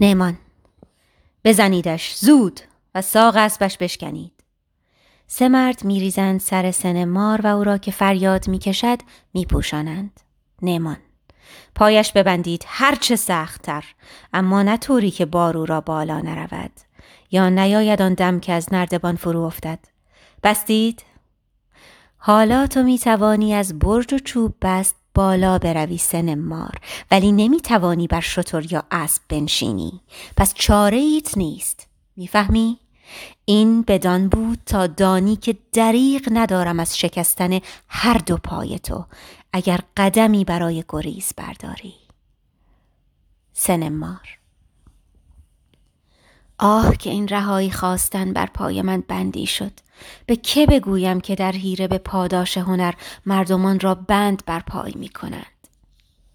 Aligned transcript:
نیمان 0.00 0.38
بزنیدش. 1.44 2.14
زود. 2.14 2.60
و 2.94 3.02
ساق 3.02 3.36
اسبش 3.36 3.78
بشکنید. 3.78 4.32
سه 5.26 5.48
مرد 5.48 5.84
میریزند 5.84 6.40
سر 6.40 6.70
سن 6.70 7.04
مار 7.04 7.40
و 7.40 7.46
او 7.46 7.64
را 7.64 7.78
که 7.78 7.90
فریاد 7.90 8.48
می‌کشد 8.48 8.98
میپوشانند. 9.34 10.20
نیمان 10.62 10.96
پایش 11.74 12.12
ببندید. 12.12 12.64
هرچه 12.66 13.16
سختتر. 13.16 13.84
اما 14.32 14.62
نه 14.62 14.76
طوری 14.76 15.10
که 15.10 15.26
بارو 15.26 15.64
را 15.64 15.80
بالا 15.80 16.20
نرود. 16.20 16.72
یا 17.30 17.48
نیاید 17.48 18.02
آن 18.02 18.14
دم 18.14 18.40
که 18.40 18.52
از 18.52 18.72
نردبان 18.72 19.16
فرو 19.16 19.40
افتد. 19.40 19.78
بستید. 20.42 21.02
حالا 22.16 22.66
تو 22.66 22.82
می 22.82 22.98
توانی 22.98 23.54
از 23.54 23.78
برج 23.78 24.14
و 24.14 24.18
چوب 24.18 24.54
بست 24.62 24.96
بالا 25.18 25.58
بروی 25.58 25.98
سن 25.98 26.34
مار 26.34 26.74
ولی 27.10 27.32
نمی 27.32 27.60
توانی 27.60 28.06
بر 28.06 28.20
شتر 28.20 28.72
یا 28.72 28.84
اسب 28.90 29.22
بنشینی. 29.28 30.00
پس 30.36 30.54
چاره 30.54 30.96
ایت 30.96 31.38
نیست. 31.38 31.86
می‌فهمی؟ 32.16 32.78
این 33.44 33.82
بدان 33.82 34.28
بود 34.28 34.58
تا 34.66 34.86
دانی 34.86 35.36
که 35.36 35.56
دریغ 35.72 36.28
ندارم 36.32 36.80
از 36.80 36.98
شکستن 36.98 37.60
هر 37.88 38.18
دو 38.18 38.36
پای 38.36 38.78
تو 38.78 39.04
اگر 39.52 39.80
قدمی 39.96 40.44
برای 40.44 40.84
گریز 40.88 41.32
برداری. 41.36 41.94
سن 43.52 43.88
مار 43.88 44.38
آه 46.58 46.96
که 46.96 47.10
این 47.10 47.28
رهایی 47.28 47.70
خواستن 47.70 48.32
بر 48.32 48.46
پای 48.46 48.82
من 48.82 49.04
بندی 49.08 49.46
شد. 49.46 49.72
به 50.26 50.36
که 50.36 50.66
بگویم 50.66 51.20
که 51.20 51.34
در 51.34 51.52
هیره 51.52 51.88
به 51.88 51.98
پاداش 51.98 52.58
هنر 52.58 52.94
مردمان 53.26 53.80
را 53.80 53.94
بند 53.94 54.42
بر 54.46 54.60
پای 54.60 54.92
می 54.96 55.08
کنند؟ 55.08 55.68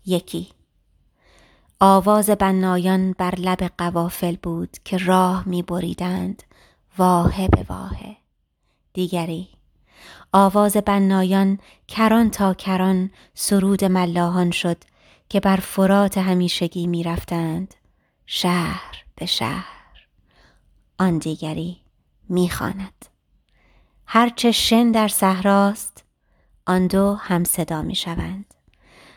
یکی. 0.06 0.50
آواز 1.80 2.30
بنایان 2.30 3.12
بر 3.12 3.36
لب 3.36 3.72
قوافل 3.78 4.36
بود 4.44 4.78
که 4.86 4.98
راه 4.98 5.44
می 5.48 5.62
بریدند 5.62 6.44
واهه 6.98 7.48
به 7.48 7.66
واهه. 7.70 8.18
دیگری. 8.94 9.50
آواز 10.34 10.78
بنایان 10.78 11.60
کران 11.88 12.32
تا 12.32 12.54
کران 12.54 13.12
سرود 13.34 13.86
ملاحان 13.86 14.52
شد 14.52 14.78
که 15.30 15.40
بر 15.40 15.58
فرات 15.58 16.18
همیشگی 16.18 16.88
می 16.88 17.04
رفتند 17.04 17.74
شهر 18.26 19.04
به 19.16 19.26
شهر. 19.26 19.83
آن 21.04 21.18
دیگری 21.18 21.82
می 22.30 22.50
خاند. 22.50 23.06
هرچه 24.08 24.52
شن 24.52 24.92
در 24.92 25.08
صحراست 25.08 26.04
آن 26.66 26.88
دو 26.88 27.14
هم 27.14 27.44
صدا 27.44 27.82
می 27.82 27.96
شوند 27.96 28.54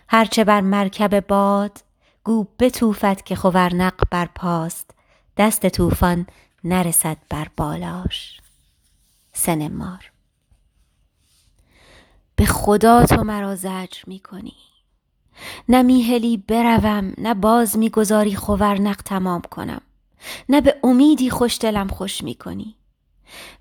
هرچه 0.08 0.44
بر 0.44 0.60
مرکب 0.60 1.26
باد 1.26 1.78
گو 2.24 2.46
بتوفد 2.58 3.22
که 3.22 3.36
خورنق 3.36 4.02
بر 4.10 4.26
پاست. 4.26 4.90
دست 5.36 5.68
طوفان 5.68 6.26
نرسد 6.64 7.16
بر 7.30 7.48
بالاش. 7.56 8.40
سن 9.32 9.68
مار 9.68 10.12
به 12.36 12.46
خدا 12.46 13.06
تو 13.06 13.24
مرا 13.24 13.56
زجر 13.56 14.02
می 14.06 14.18
کنی 14.18 14.56
نه 15.68 15.82
میهلی 15.82 16.36
بروم 16.36 17.12
نه 17.18 17.34
باز 17.34 17.78
می‌گذاری 17.78 18.34
خورنق 18.34 18.96
تمام 18.96 19.42
کنم. 19.42 19.82
نه 20.48 20.60
به 20.60 20.76
امیدی 20.82 21.30
خوش 21.30 21.58
دلم 21.60 21.88
خوش 21.88 22.22
می 22.22 22.34
کنی 22.34 22.76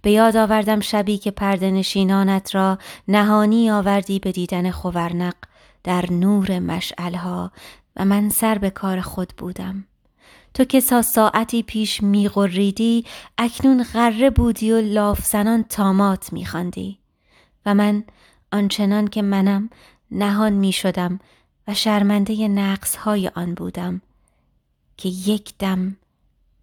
به 0.02 0.12
یاد 0.12 0.38
آوردم 0.38 0.80
شبی 0.80 1.18
که 1.18 1.32
پرده 1.32 1.72
نشینانت 1.72 2.56
را 2.56 2.78
نهانی 3.08 3.72
آوردی 3.72 4.20
به 4.20 4.32
دیدن 4.32 4.72
خورنق 4.72 5.36
در 5.84 6.06
نور 6.12 6.60
مشعلها 6.60 7.52
و 7.96 8.06
من 8.06 8.30
سر 8.30 8.58
به 8.58 8.70
کار 8.70 9.02
خود 9.02 9.34
بودم. 9.38 9.86
تو 10.54 10.64
که 10.64 10.80
سا 10.80 11.02
ساعتی 11.02 11.64
پیش 11.64 12.04
میغریدی 12.04 13.06
اکنون 13.38 13.84
غره 13.84 14.30
بودی 14.30 14.72
و 14.72 14.82
لافزنان 14.82 15.64
تامات 15.64 16.34
میخواندی. 16.34 17.00
و 17.66 17.76
من 17.76 18.04
آنچنان 18.52 19.08
که 19.08 19.22
منم 19.22 19.70
نهان 20.12 20.54
می 20.54 20.72
شدم 20.72 21.20
و 21.68 21.74
شرمنده 21.74 22.48
نقص 22.48 22.96
های 22.96 23.32
آن 23.36 23.54
بودم 23.54 24.02
که 24.98 25.10
یک 25.10 25.54
دم 25.60 25.98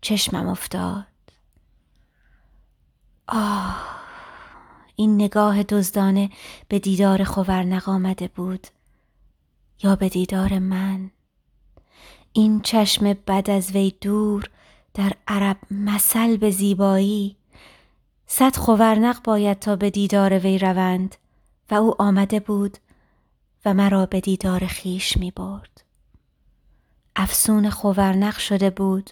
چشمم 0.03 0.49
افتاد. 0.49 1.07
آه 3.29 3.87
این 4.97 5.15
نگاه 5.15 5.63
دزدانه 5.63 6.31
به 6.69 6.79
دیدار 6.79 7.25
خورنق 7.25 7.89
آمده 7.89 8.29
بود. 8.29 8.67
یا 9.83 9.97
به 9.97 10.09
دیدار 10.09 10.59
من. 10.59 11.11
این 12.33 12.61
چشم 12.61 13.13
بد 13.13 13.51
از 13.51 13.73
وی 13.73 13.95
دور 14.01 14.51
در 14.95 15.13
عرب 15.29 15.57
مثل 15.71 16.37
به 16.37 16.51
زیبایی. 16.51 17.37
صد 18.27 18.57
خورنق 18.57 19.23
باید 19.23 19.59
تا 19.59 19.77
به 19.77 19.91
دیدار 19.91 20.39
وی 20.39 20.59
روند 20.59 21.17
و 21.71 21.75
او 21.75 22.03
آمده 22.03 22.41
بود 22.41 22.79
و 23.65 23.75
مرا 23.75 24.07
به 24.07 24.21
دیدار 24.21 24.67
خیش 24.67 25.17
می 25.17 25.31
برد. 25.31 25.85
افسون 27.17 27.71
خورنق 27.71 28.39
شده 28.39 28.71
بود. 28.71 29.11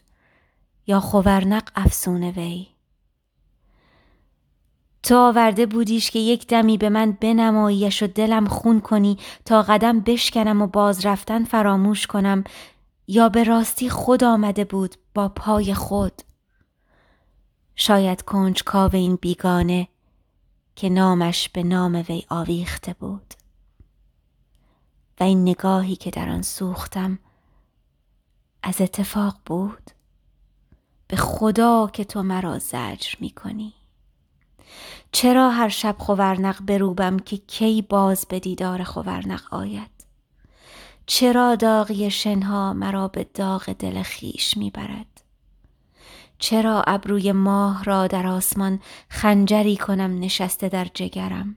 یا 0.91 1.01
خورنق 1.01 1.71
افسون 1.75 2.25
وی. 2.25 2.67
تو 5.03 5.17
آورده 5.17 5.67
بودیش 5.67 6.11
که 6.11 6.19
یک 6.19 6.47
دمی 6.47 6.79
به 6.79 6.89
من 6.89 7.13
بنماییش 7.13 8.03
و 8.03 8.07
دلم 8.07 8.47
خون 8.47 8.81
کنی 8.81 9.19
تا 9.45 9.63
قدم 9.63 10.01
بشکنم 10.01 10.63
و 10.63 10.67
باز 10.67 11.07
رفتن 11.07 11.45
فراموش 11.45 12.07
کنم 12.07 12.45
یا 13.07 13.29
به 13.29 13.45
راستی 13.45 13.91
خود 13.91 14.25
آمده 14.25 14.65
بود 14.65 14.95
با 15.15 15.29
پای 15.29 15.75
خود. 15.75 16.23
شاید 17.77 18.23
کنج 18.23 18.65
کاو 18.65 18.97
این 18.97 19.17
بیگانه 19.17 19.89
که 20.77 20.89
نامش 20.89 21.49
به 21.49 21.63
نام 21.63 22.05
وی 22.09 22.25
آویخته 22.29 22.93
بود. 22.93 23.35
و 25.21 25.25
این 25.25 25.43
نگاهی 25.43 25.97
که 25.97 26.11
در 26.11 26.29
آن 26.29 26.43
سوختم 26.43 27.19
از 28.63 28.81
اتفاق 28.81 29.37
بود. 29.47 30.00
به 31.11 31.17
خدا 31.17 31.91
که 31.93 32.05
تو 32.05 32.23
مرا 32.23 32.59
زجر 32.59 33.15
می 33.21 33.31
کنی 33.31 33.75
چرا 35.13 35.51
هر 35.51 35.69
شب 35.69 35.97
خورنق 35.99 36.63
بروبم 36.63 37.19
که 37.19 37.37
کی 37.37 37.83
باز 37.83 38.27
به 38.29 38.41
دیدار 38.41 38.85
خورنق 38.85 39.55
آید؟ 39.55 39.91
چرا 41.07 41.55
داغی 41.55 42.11
شنها 42.11 42.73
مرا 42.73 43.09
به 43.09 43.25
داغ 43.35 43.73
دل 43.73 44.03
خیش 44.03 44.57
می‌برد؟ 44.57 45.21
چرا 46.39 46.83
ابروی 46.87 47.33
ماه 47.33 47.85
را 47.85 48.07
در 48.07 48.27
آسمان 48.27 48.81
خنجری 49.09 49.77
کنم 49.77 50.19
نشسته 50.19 50.69
در 50.69 50.87
جگرم؟ 50.95 51.57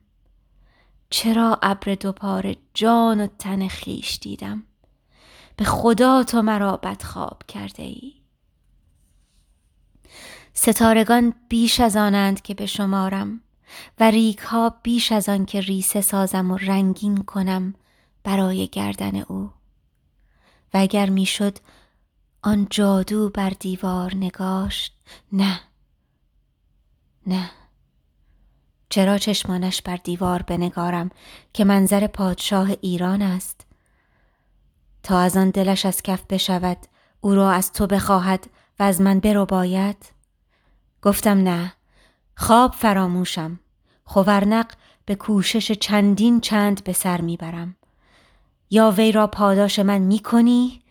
چرا 1.10 1.60
ابر 1.62 1.96
دوپاره 1.96 2.56
جان 2.74 3.22
و 3.22 3.28
تن 3.40 3.68
خیش 3.68 4.20
دیدم؟ 4.22 4.64
به 5.58 5.66
خدا 5.66 6.24
تو 6.24 6.42
مرا 6.42 6.78
بدخواب 6.78 7.44
کرده 7.48 7.84
ای. 7.84 8.23
ستارگان 10.54 11.34
بیش 11.50 11.80
از 11.80 11.98
آنند 11.98 12.42
که 12.42 12.54
به 12.54 12.66
شمارم 12.66 13.42
و 14.00 14.12
ریک 14.12 14.40
ها 14.40 14.70
بیش 14.84 15.12
از 15.12 15.30
آن 15.30 15.46
که 15.46 15.62
ریسه 15.62 16.02
سازم 16.02 16.52
و 16.52 16.58
رنگین 16.58 17.18
کنم 17.18 17.76
برای 18.24 18.68
گردن 18.68 19.16
او. 19.16 19.52
و 20.74 20.78
اگر 20.78 21.10
می‌شد 21.10 21.58
آن 22.42 22.68
جادو 22.70 23.30
بر 23.30 23.50
دیوار 23.50 24.16
نگاشت. 24.16 24.98
نه 25.32 25.60
نه. 27.28 27.52
چرا 28.90 29.18
چشمانش 29.18 29.82
بر 29.82 29.96
دیوار 29.96 30.42
بنگارم 30.42 31.10
که 31.54 31.66
منظر 31.66 32.08
پادشاه 32.08 32.70
ایران 32.82 33.22
است؟ 33.22 33.66
تا 35.04 35.20
از 35.20 35.38
آن 35.38 35.50
دلش 35.50 35.86
از 35.86 36.02
کف 36.02 36.24
بشود 36.30 36.78
او 37.22 37.36
را 37.36 37.52
از 37.52 37.72
تو 37.72 37.88
بخواهد 37.88 38.50
و 38.80 38.84
از 38.84 39.02
من 39.02 39.20
برو 39.20 39.46
باید 39.46 40.13
گفتم 41.04 41.38
نه. 41.38 41.74
خواب 42.36 42.72
فراموشم. 42.72 43.60
خورنق 44.04 44.74
به 45.06 45.16
کوشش 45.16 45.72
چندین 45.72 46.42
چند 46.42 46.84
به 46.84 46.94
سر 46.94 47.22
می‌برم. 47.22 47.76
یا 48.70 48.92
وی 48.92 49.12
را 49.12 49.28
پاداش 49.28 49.80
من 49.80 49.98
می‌کنی 49.98 50.82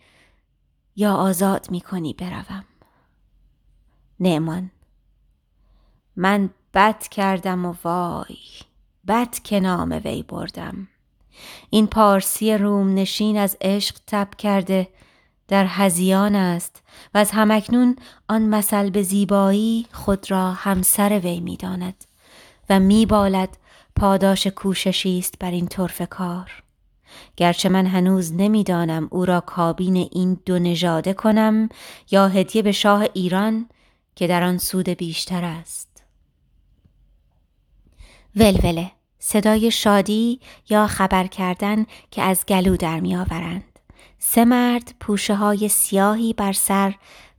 یا 0.95 1.13
آزاد 1.13 1.71
می‌کنی 1.71 2.13
بروم. 2.13 2.65
نعمان. 4.19 4.71
من 6.15 6.49
بد 6.73 7.07
کردم 7.07 7.65
و 7.65 7.75
وای 7.83 8.37
بد 9.07 9.33
که 9.33 9.59
نام 9.59 10.01
وی 10.05 10.23
بردم. 10.23 10.87
این 11.69 11.87
پارسی 11.87 12.57
روم 12.57 12.93
نشین 12.93 13.37
از 13.37 13.57
عشق 13.61 13.95
تب 14.07 14.35
کرده 14.37 14.89
در 15.53 15.65
هزیان 15.69 16.35
است 16.35 16.83
و 17.13 17.17
از 17.17 17.31
همکنون 17.31 17.95
آن 18.29 18.41
مثل 18.41 18.89
به 18.89 19.03
زیبایی 19.03 19.85
خود 19.91 20.31
را 20.31 20.51
همسر 20.51 21.19
وی 21.19 21.39
می‌داند 21.39 22.05
و 22.69 22.79
میبالد 22.79 23.57
پاداش 23.95 24.47
کوششی 24.47 25.19
است 25.19 25.39
بر 25.39 25.51
این 25.51 25.67
طرف 25.67 26.01
کار 26.09 26.63
گرچه 27.37 27.69
من 27.69 27.85
هنوز 27.85 28.33
نمی‌دانم 28.33 29.07
او 29.11 29.25
را 29.25 29.41
کابین 29.41 29.95
این 29.95 30.37
دو 30.45 30.59
نژاده 30.59 31.13
کنم 31.13 31.69
یا 32.11 32.27
هدیه 32.27 32.61
به 32.61 32.71
شاه 32.71 33.05
ایران 33.13 33.69
که 34.15 34.27
در 34.27 34.43
آن 34.43 34.57
سود 34.57 34.89
بیشتر 34.89 35.43
است 35.43 36.03
ولوله 38.35 38.91
صدای 39.19 39.71
شادی 39.71 40.39
یا 40.69 40.87
خبر 40.87 41.27
کردن 41.27 41.85
که 42.11 42.21
از 42.21 42.45
گلو 42.45 42.77
در 42.77 42.99
می 42.99 43.15
آورند. 43.15 43.72
سه 44.25 44.45
مرد 44.45 44.95
پوشه 44.99 45.35
های 45.35 45.69
سیاهی 45.69 46.33
بر 46.33 46.53
سر 46.53 46.95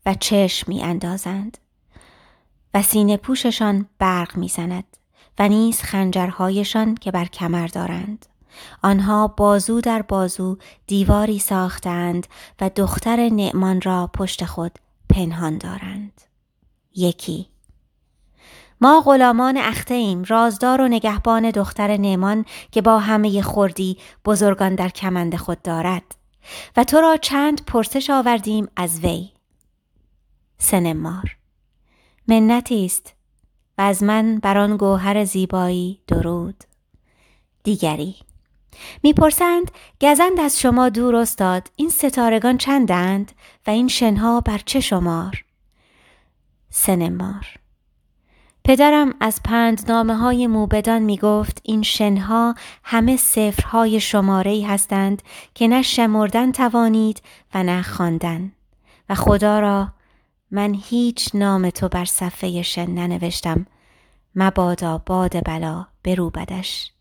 و 0.06 0.14
چشم 0.14 0.72
می 0.72 0.82
اندازند 0.82 1.58
و 2.74 2.82
سینه 2.82 3.16
پوششان 3.16 3.86
برق 3.98 4.36
می 4.36 4.48
زند 4.48 4.96
و 5.38 5.48
نیز 5.48 5.82
خنجرهایشان 5.82 6.94
که 6.94 7.10
بر 7.10 7.24
کمر 7.24 7.66
دارند. 7.66 8.26
آنها 8.82 9.28
بازو 9.28 9.80
در 9.80 10.02
بازو 10.02 10.58
دیواری 10.86 11.38
ساختند 11.38 12.26
و 12.60 12.70
دختر 12.76 13.28
نعمان 13.28 13.80
را 13.80 14.10
پشت 14.14 14.44
خود 14.44 14.78
پنهان 15.08 15.58
دارند. 15.58 16.20
یکی 16.94 17.48
ما 18.80 19.02
غلامان 19.04 19.56
اخته 19.56 19.94
ایم 19.94 20.22
رازدار 20.22 20.80
و 20.80 20.88
نگهبان 20.88 21.50
دختر 21.50 21.96
نعمان 21.96 22.44
که 22.70 22.82
با 22.82 22.98
همه 22.98 23.42
خوردی 23.42 23.98
بزرگان 24.24 24.74
در 24.74 24.88
کمند 24.88 25.36
خود 25.36 25.62
دارد 25.62 26.23
و 26.76 26.84
تو 26.84 27.00
را 27.00 27.16
چند 27.16 27.64
پرسش 27.64 28.10
آوردیم 28.10 28.68
از 28.76 29.00
وی. 29.00 29.30
سنمار. 30.58 31.36
منتی 32.28 32.84
است 32.84 33.14
و 33.78 33.82
از 33.82 34.02
من 34.02 34.38
بر 34.38 34.58
آن 34.58 34.76
گوهر 34.76 35.24
زیبایی 35.24 36.00
درود. 36.06 36.64
دیگری. 37.62 38.16
می‌پرسند 39.02 39.70
گزند 40.00 40.40
از 40.40 40.60
شما 40.60 40.88
دور 40.88 41.16
استاد 41.16 41.70
این 41.76 41.88
ستارگان 41.88 42.58
چندند 42.58 43.32
و 43.66 43.70
این 43.70 43.88
شنها 43.88 44.40
بر 44.40 44.58
چه 44.58 44.80
شمار؟ 44.80 45.44
سنمار. 46.70 47.63
پدرم 48.66 49.14
از 49.20 49.40
پندنامه 49.44 50.16
های 50.16 50.46
موبدان 50.46 51.02
می 51.02 51.18
گفت 51.18 51.60
این 51.62 51.82
شنها 51.82 52.54
همه 52.84 53.16
سفرهای 53.16 54.00
شماره 54.00 54.66
هستند 54.66 55.22
که 55.54 55.68
نه 55.68 55.82
شمردن 55.82 56.52
توانید 56.52 57.22
و 57.54 57.62
نه 57.62 57.82
خواندن. 57.82 58.52
و 59.08 59.14
خدا 59.14 59.60
را 59.60 59.88
من 60.50 60.74
هیچ 60.84 61.30
نام 61.34 61.70
تو 61.70 61.88
بر 61.88 62.04
صفحه 62.04 62.62
شن 62.62 62.90
ننوشتم. 62.90 63.66
مبادا 64.34 64.98
باد 64.98 65.44
بلا 65.44 65.86
بروبدش. 66.04 66.92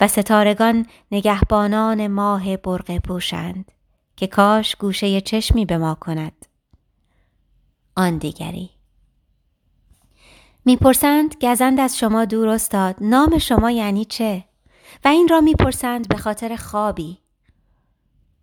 و 0.00 0.08
ستارگان 0.08 0.86
نگهبانان 1.10 2.06
ماه 2.06 2.56
برق 2.56 2.98
پوشند 2.98 3.72
که 4.16 4.26
کاش 4.26 4.76
گوشه 4.76 5.20
چشمی 5.20 5.64
به 5.64 5.78
ما 5.78 5.94
کند. 5.94 6.46
آن 7.96 8.18
دیگری. 8.18 8.73
می‌پرسند 10.64 11.34
گزند 11.42 11.80
از 11.80 11.98
شما 11.98 12.24
دور 12.24 12.48
استاد 12.48 12.96
نام 13.00 13.38
شما 13.38 13.70
یعنی 13.70 14.04
چه؟ 14.04 14.44
و 15.04 15.08
این 15.08 15.28
را 15.28 15.40
می‌پرسند 15.40 16.08
به 16.08 16.16
خاطر 16.16 16.56
خوابی. 16.56 17.18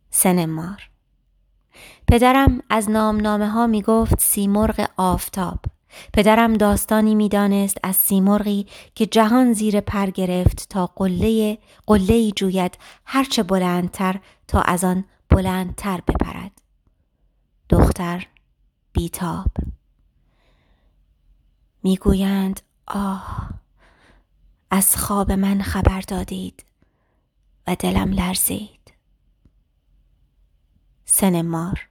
سنمار. 0.10 0.90
پدرم 2.08 2.62
از 2.70 2.90
نامنامه 2.90 3.50
ها 3.50 3.68
می 3.68 3.82
گفت 3.82 4.20
سیمرغ 4.20 4.90
آفتاب. 4.98 5.60
پدرم 6.14 6.54
داستانی 6.54 7.16
می‌دانست 7.16 7.78
از 7.84 7.96
سیمرغی 7.96 8.68
که 8.96 9.06
جهان 9.06 9.54
زیر 9.54 9.80
پر 9.82 10.10
گرفت 10.10 10.70
تا 10.70 10.86
قله 10.86 11.58
قله 11.88 12.32
جوید 12.32 12.78
هرچه 13.06 13.44
بلندتر 13.44 14.20
تا 14.48 14.62
از 14.62 14.84
آن 14.84 15.06
بلندتر 15.30 16.02
بپرد. 16.08 16.52
دختر 17.70 18.28
بیتاب. 18.94 19.48
می‌گویند 21.84 22.62
آه 22.88 23.50
از 24.72 24.98
خواب 24.98 25.32
من 25.32 25.62
خبر 25.62 26.02
دادید 26.02 26.66
و 27.68 27.76
دلم 27.76 28.12
لرزید. 28.12 28.94
سنمار. 31.06 31.90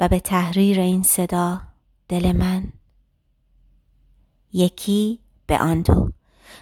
و 0.00 0.08
به 0.08 0.20
تحریر 0.20 0.80
این 0.80 1.02
صدا 1.02 1.60
دل 2.08 2.32
من. 2.32 2.72
یکی 4.52 5.18
به 5.46 5.58
آن 5.58 5.82
دو. 5.82 6.12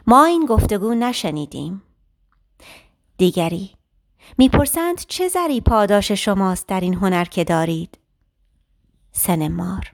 ما 0.06 0.25
این 0.25 0.46
گفتگو 0.46 0.94
نشنیدیم. 0.94 1.82
دیگری. 3.17 3.76
می‌پرسند 4.38 4.99
چه 4.99 5.28
زری 5.28 5.61
پاداش 5.61 6.12
شماست 6.12 6.67
در 6.67 6.81
این 6.81 6.94
هنر 6.94 7.25
که 7.25 7.44
دارید؟ 7.44 7.99
سنمار. 9.12 9.93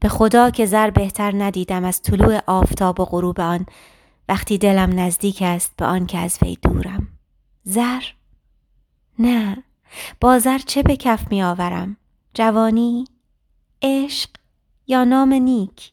به 0.00 0.08
خدا 0.08 0.50
که 0.50 0.66
زر 0.66 0.90
بهتر 0.90 1.32
ندیدم 1.34 1.84
از 1.84 2.02
طلوع 2.02 2.40
آفتاب 2.46 3.00
و 3.00 3.04
غروب 3.04 3.40
آن 3.40 3.66
وقتی 4.28 4.58
دلم 4.58 5.00
نزدیک 5.00 5.42
است 5.42 5.72
به 5.76 5.84
آن 5.84 6.06
که 6.06 6.18
از 6.18 6.38
وی 6.42 6.58
دورم. 6.62 7.08
زر؟ 7.64 8.02
نه. 9.18 9.62
با 10.20 10.38
زر 10.38 10.58
چه 10.58 10.82
به 10.82 10.96
کف 10.96 11.30
می 11.30 11.42
آورم؟ 11.42 11.96
جوانی؟ 12.34 13.04
عشق؟ 13.82 14.30
یا 14.86 15.04
نام 15.04 15.32
نیک؟ 15.32 15.92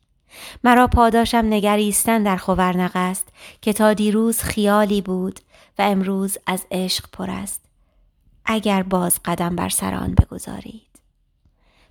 مرا 0.64 0.88
پاداشم 0.88 1.46
نگریستن 1.46 2.24
در 2.24 2.38
خورنق 2.38 2.92
است 2.96 3.28
که 3.62 3.74
تا 3.74 3.94
دیروز 3.94 4.40
خیالی 4.40 5.02
بود 5.02 5.40
و 5.80 5.82
امروز 5.82 6.38
از 6.48 6.66
عشق 6.72 7.06
پر 7.12 7.30
است. 7.30 7.62
اگر 8.46 8.84
باز 8.84 9.20
قدم 9.26 9.56
بر 9.56 9.70
سر 9.70 9.96
آن 9.96 10.16
بگذارید. 10.16 10.95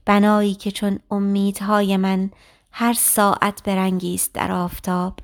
بنایی 0.05 0.55
که 0.55 0.71
چون 0.71 0.99
امیدهای 1.11 1.97
من 1.97 2.31
هر 2.73 2.93
ساعت 2.93 3.63
برنگی 3.63 4.15
است 4.15 4.33
در 4.33 4.53
آفتاب 4.53 5.19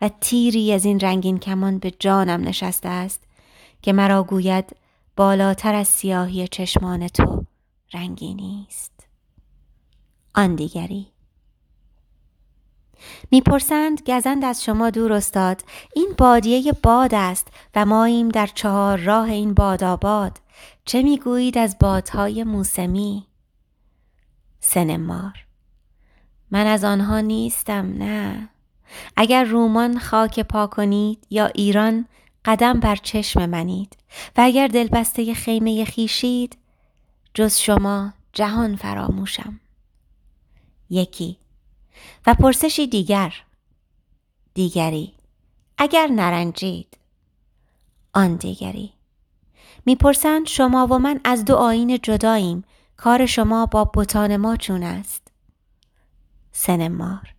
و 0.00 0.10
تیری 0.20 0.72
از 0.72 0.84
این 0.84 1.00
رنگین 1.00 1.38
کمان 1.38 1.78
به 1.78 1.90
جانم 1.90 2.48
نشسته 2.48 2.88
است 2.88 3.22
که 3.82 3.92
مرا 3.92 4.22
گوید 4.22 4.76
بالاتر 5.16 5.74
از 5.74 5.88
سیاهی 5.88 6.48
چشمان 6.48 7.08
تو 7.08 7.44
رنگی 7.92 8.34
نیست. 8.34 8.92
آن 10.34 10.54
دیگری. 10.54 11.06
می‌پرسند 13.30 14.02
گزند 14.06 14.44
از 14.44 14.64
شما 14.64 14.90
دور 14.90 15.12
استاد 15.12 15.62
این 15.94 16.14
بادیه 16.18 16.72
باد 16.82 17.14
است 17.14 17.48
و 17.74 17.84
ماییم 17.84 18.28
در 18.28 18.46
چهار 18.46 18.98
راه 18.98 19.30
این 19.30 19.54
باداباد 19.54 20.40
چه 20.84 21.02
می‌گویید 21.02 21.58
از 21.58 21.76
بادهای 21.80 22.44
موسمی؟ 22.44 23.27
سنمار. 24.60 25.46
من 26.50 26.66
از 26.66 26.84
آنها 26.84 27.20
نیستم 27.20 27.94
نه. 27.98 28.48
اگر 29.16 29.44
رومان 29.44 29.98
خاک 29.98 30.40
پا 30.40 30.66
کنید 30.66 31.26
یا 31.30 31.46
ایران 31.46 32.06
قدم 32.44 32.80
بر 32.80 32.96
چشم 32.96 33.46
منید 33.46 33.96
و 34.36 34.40
اگر 34.40 34.68
دلبسته 34.68 35.34
خیمه 35.34 35.84
خیشید 35.84 36.58
جز 37.34 37.56
شما 37.56 38.12
جهان 38.32 38.76
فراموشم. 38.76 39.60
یکی. 40.90 41.38
و 42.26 42.34
پرسشی 42.34 42.86
دیگر. 42.86 43.34
دیگری. 44.54 45.12
اگر 45.78 46.06
نرنجید. 46.06 46.98
آن 48.14 48.36
دیگری. 48.36 48.92
می‌پرسند 49.86 50.46
شما 50.46 50.86
و 50.86 50.98
من 50.98 51.20
از 51.24 51.44
دو 51.44 51.54
آین 51.54 51.98
جداییم 52.02 52.64
کار 53.00 53.26
شما 53.26 53.66
با 53.66 53.90
بتان 53.94 54.36
ما 54.36 54.56
چون 54.56 54.82
است؟ 54.82 55.32
سنمار. 56.52 57.34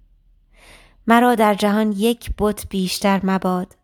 مرا 1.07 1.35
در 1.35 1.53
جهان 1.53 1.91
یک 1.91 2.31
بت 2.37 2.65
بیشتر 2.69 3.21
مباد 3.23 3.75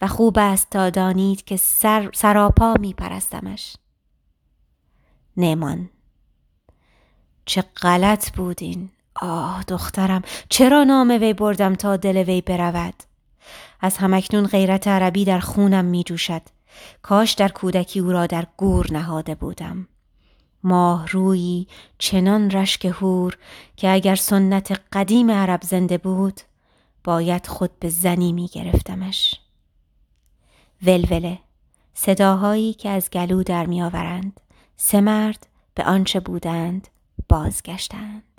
و 0.00 0.06
خوب 0.06 0.38
است 0.38 0.70
تا 0.70 0.90
دانید 0.90 1.44
که 1.44 1.56
سر 1.56 2.10
سراپا 2.14 2.74
می 2.80 2.94
پرستمش. 2.94 3.76
نمان 5.36 5.90
چه 7.44 7.62
غلط 7.62 8.36
بودین. 8.36 8.90
آه 9.20 9.64
دخترم 9.68 10.22
چرا 10.48 10.84
نام 10.84 11.10
وی 11.10 11.32
بردم 11.32 11.74
تا 11.74 11.96
دل 11.96 12.16
وی 12.16 12.40
برود؟ 12.40 12.94
از 13.80 13.96
همکنون 13.96 14.46
غیرت 14.46 14.88
عربی 14.88 15.24
در 15.24 15.38
خونم 15.38 15.84
می 15.84 16.04
جوشد. 16.04 16.42
کاش 17.02 17.32
در 17.32 17.48
کودکی 17.48 18.00
او 18.00 18.12
را 18.12 18.26
در 18.26 18.46
گور 18.56 18.86
نهاده 18.92 19.34
بودم. 19.34 19.88
ماه 20.62 21.08
روی 21.08 21.66
چنان 21.98 22.50
رشک 22.50 22.84
هور 22.84 23.38
که 23.76 23.90
اگر 23.90 24.14
سنت 24.14 24.80
قدیم 24.92 25.30
عرب 25.30 25.62
زنده 25.62 25.98
بود 25.98 26.40
باید 27.04 27.46
خود 27.46 27.78
به 27.80 27.88
زنی 27.88 28.32
می 28.32 28.48
گرفتمش. 28.48 29.40
ولوله 30.82 31.38
صداهایی 31.94 32.74
که 32.74 32.88
از 32.88 33.10
گلو 33.10 33.42
در 33.42 33.66
می 33.66 33.82
آورند 33.82 34.40
سه 34.76 35.00
مرد 35.00 35.46
به 35.74 35.84
آنچه 35.84 36.20
بودند 36.20 36.88
بازگشتند. 37.28 38.35